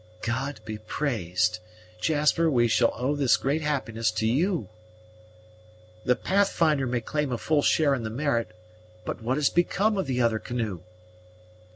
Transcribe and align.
"God 0.23 0.61
be 0.65 0.79
praised! 0.79 1.59
Jasper, 1.99 2.49
we 2.49 2.67
shall 2.67 2.91
owe 2.95 3.15
this 3.15 3.37
great 3.37 3.61
happiness 3.61 4.09
to 4.13 4.25
you." 4.25 4.67
"The 6.05 6.15
Pathfinder 6.15 6.87
may 6.87 7.01
claim 7.01 7.31
a 7.31 7.37
full 7.37 7.61
share 7.61 7.93
in 7.93 8.01
the 8.01 8.09
merit; 8.09 8.47
but 9.05 9.21
what 9.21 9.37
has 9.37 9.51
become 9.51 9.99
of 9.99 10.07
the 10.07 10.19
other 10.19 10.39
canoe?" 10.39 10.81